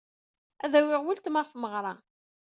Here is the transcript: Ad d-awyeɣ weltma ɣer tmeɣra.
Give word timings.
Ad 0.65 0.69
d-awyeɣ 0.71 1.01
weltma 1.03 1.39
ɣer 1.39 1.47
tmeɣra. 1.49 1.93